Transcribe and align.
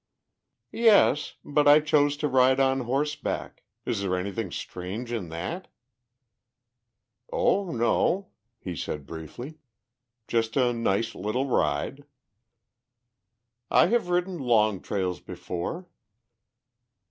"Yes. 0.73 1.35
But 1.45 1.67
I 1.67 1.79
chose 1.79 2.17
to 2.17 2.27
ride 2.27 2.59
on 2.59 2.79
horseback. 2.79 3.61
Is 3.85 4.01
there 4.01 4.17
anything 4.17 4.49
strange 4.49 5.11
in 5.11 5.29
that?" 5.29 5.67
"Oh, 7.31 7.69
no!" 7.71 8.29
he 8.57 8.75
said 8.75 9.05
briefly. 9.05 9.59
"Just 10.27 10.57
a 10.57 10.73
nice 10.73 11.13
little 11.13 11.45
ride!" 11.45 12.05
"I 13.69 13.89
have 13.89 14.09
ridden 14.09 14.39
long 14.39 14.79
trails 14.81 15.19
before." 15.21 15.87